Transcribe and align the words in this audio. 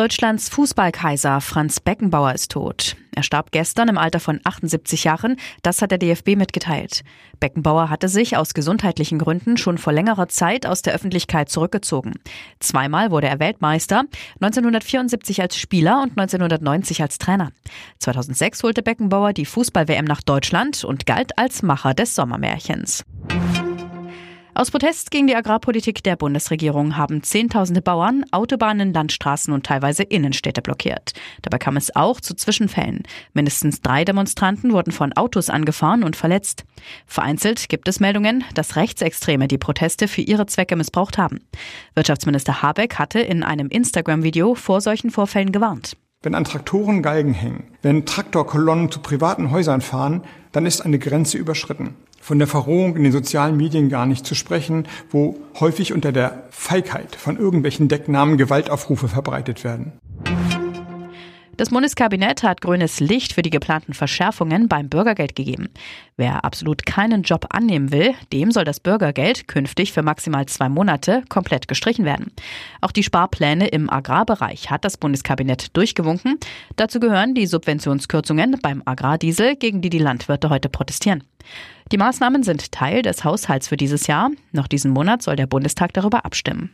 Deutschlands 0.00 0.48
Fußballkaiser 0.48 1.42
Franz 1.42 1.78
Beckenbauer 1.78 2.32
ist 2.32 2.52
tot. 2.52 2.96
Er 3.14 3.22
starb 3.22 3.52
gestern 3.52 3.88
im 3.88 3.98
Alter 3.98 4.18
von 4.18 4.40
78 4.44 5.04
Jahren, 5.04 5.36
das 5.62 5.82
hat 5.82 5.90
der 5.90 5.98
DFB 5.98 6.36
mitgeteilt. 6.36 7.02
Beckenbauer 7.38 7.90
hatte 7.90 8.08
sich 8.08 8.38
aus 8.38 8.54
gesundheitlichen 8.54 9.18
Gründen 9.18 9.58
schon 9.58 9.76
vor 9.76 9.92
längerer 9.92 10.28
Zeit 10.28 10.64
aus 10.64 10.80
der 10.80 10.94
Öffentlichkeit 10.94 11.50
zurückgezogen. 11.50 12.14
Zweimal 12.60 13.10
wurde 13.10 13.28
er 13.28 13.40
Weltmeister, 13.40 14.04
1974 14.36 15.42
als 15.42 15.58
Spieler 15.58 16.00
und 16.00 16.18
1990 16.18 17.02
als 17.02 17.18
Trainer. 17.18 17.52
2006 17.98 18.62
holte 18.62 18.82
Beckenbauer 18.82 19.34
die 19.34 19.44
Fußball-WM 19.44 20.06
nach 20.06 20.22
Deutschland 20.22 20.82
und 20.82 21.04
galt 21.04 21.38
als 21.38 21.62
Macher 21.62 21.92
des 21.92 22.14
Sommermärchens. 22.14 23.04
Aus 24.52 24.70
Protest 24.70 25.12
gegen 25.12 25.28
die 25.28 25.36
Agrarpolitik 25.36 26.02
der 26.02 26.16
Bundesregierung 26.16 26.96
haben 26.96 27.22
Zehntausende 27.22 27.82
Bauern 27.82 28.24
Autobahnen, 28.32 28.92
Landstraßen 28.92 29.54
und 29.54 29.64
teilweise 29.64 30.02
Innenstädte 30.02 30.60
blockiert. 30.60 31.12
Dabei 31.42 31.58
kam 31.58 31.76
es 31.76 31.94
auch 31.94 32.20
zu 32.20 32.34
Zwischenfällen. 32.34 33.04
Mindestens 33.32 33.80
drei 33.80 34.04
Demonstranten 34.04 34.72
wurden 34.72 34.92
von 34.92 35.12
Autos 35.12 35.50
angefahren 35.50 36.02
und 36.02 36.16
verletzt. 36.16 36.64
Vereinzelt 37.06 37.68
gibt 37.68 37.86
es 37.86 38.00
Meldungen, 38.00 38.42
dass 38.54 38.74
Rechtsextreme 38.74 39.46
die 39.46 39.58
Proteste 39.58 40.08
für 40.08 40.22
ihre 40.22 40.46
Zwecke 40.46 40.74
missbraucht 40.74 41.16
haben. 41.16 41.40
Wirtschaftsminister 41.94 42.60
Habeck 42.60 42.98
hatte 42.98 43.20
in 43.20 43.44
einem 43.44 43.68
Instagram-Video 43.68 44.56
vor 44.56 44.80
solchen 44.80 45.10
Vorfällen 45.10 45.52
gewarnt. 45.52 45.96
Wenn 46.22 46.34
an 46.34 46.44
Traktoren 46.44 47.00
Galgen 47.00 47.32
hängen, 47.32 47.64
wenn 47.80 48.04
Traktorkolonnen 48.04 48.90
zu 48.90 49.00
privaten 49.00 49.50
Häusern 49.50 49.80
fahren, 49.80 50.22
dann 50.52 50.66
ist 50.66 50.82
eine 50.82 50.98
Grenze 50.98 51.38
überschritten. 51.38 51.94
Von 52.20 52.38
der 52.38 52.46
Verrohung 52.46 52.94
in 52.94 53.04
den 53.04 53.12
sozialen 53.12 53.56
Medien 53.56 53.88
gar 53.88 54.04
nicht 54.04 54.26
zu 54.26 54.34
sprechen, 54.34 54.86
wo 55.10 55.38
häufig 55.58 55.94
unter 55.94 56.12
der 56.12 56.42
Feigheit 56.50 57.16
von 57.16 57.38
irgendwelchen 57.38 57.88
Decknamen 57.88 58.36
Gewaltaufrufe 58.36 59.08
verbreitet 59.08 59.64
werden. 59.64 59.92
Das 61.60 61.68
Bundeskabinett 61.68 62.42
hat 62.42 62.62
grünes 62.62 63.00
Licht 63.00 63.34
für 63.34 63.42
die 63.42 63.50
geplanten 63.50 63.92
Verschärfungen 63.92 64.66
beim 64.66 64.88
Bürgergeld 64.88 65.36
gegeben. 65.36 65.68
Wer 66.16 66.42
absolut 66.42 66.86
keinen 66.86 67.22
Job 67.22 67.48
annehmen 67.50 67.92
will, 67.92 68.14
dem 68.32 68.50
soll 68.50 68.64
das 68.64 68.80
Bürgergeld 68.80 69.46
künftig 69.46 69.92
für 69.92 70.00
maximal 70.00 70.46
zwei 70.46 70.70
Monate 70.70 71.22
komplett 71.28 71.68
gestrichen 71.68 72.06
werden. 72.06 72.32
Auch 72.80 72.92
die 72.92 73.02
Sparpläne 73.02 73.68
im 73.68 73.90
Agrarbereich 73.90 74.70
hat 74.70 74.86
das 74.86 74.96
Bundeskabinett 74.96 75.76
durchgewunken. 75.76 76.38
Dazu 76.76 76.98
gehören 76.98 77.34
die 77.34 77.46
Subventionskürzungen 77.46 78.56
beim 78.62 78.80
Agrardiesel, 78.86 79.54
gegen 79.54 79.82
die 79.82 79.90
die 79.90 79.98
Landwirte 79.98 80.48
heute 80.48 80.70
protestieren. 80.70 81.24
Die 81.92 81.98
Maßnahmen 81.98 82.42
sind 82.42 82.72
Teil 82.72 83.02
des 83.02 83.22
Haushalts 83.24 83.68
für 83.68 83.76
dieses 83.76 84.06
Jahr. 84.06 84.30
Noch 84.52 84.66
diesen 84.66 84.92
Monat 84.92 85.20
soll 85.20 85.36
der 85.36 85.46
Bundestag 85.46 85.92
darüber 85.92 86.24
abstimmen. 86.24 86.70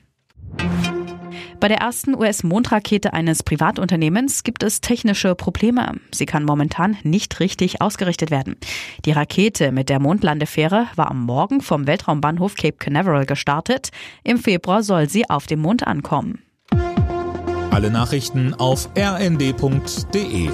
Bei 1.58 1.68
der 1.68 1.78
ersten 1.78 2.14
US-Mondrakete 2.14 3.14
eines 3.14 3.42
Privatunternehmens 3.42 4.44
gibt 4.44 4.62
es 4.62 4.80
technische 4.80 5.34
Probleme. 5.34 5.94
Sie 6.12 6.26
kann 6.26 6.44
momentan 6.44 6.98
nicht 7.02 7.40
richtig 7.40 7.80
ausgerichtet 7.80 8.30
werden. 8.30 8.56
Die 9.04 9.12
Rakete 9.12 9.72
mit 9.72 9.88
der 9.88 9.98
Mondlandefähre 9.98 10.88
war 10.96 11.10
am 11.10 11.24
Morgen 11.24 11.62
vom 11.62 11.86
Weltraumbahnhof 11.86 12.56
Cape 12.56 12.76
Canaveral 12.76 13.24
gestartet. 13.24 13.90
Im 14.22 14.38
Februar 14.38 14.82
soll 14.82 15.08
sie 15.08 15.28
auf 15.30 15.46
dem 15.46 15.60
Mond 15.60 15.86
ankommen. 15.86 16.42
Alle 17.70 17.90
Nachrichten 17.90 18.54
auf 18.54 18.88
rnd.de 18.96 20.50